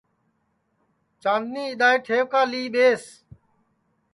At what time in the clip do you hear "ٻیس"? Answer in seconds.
2.73-3.03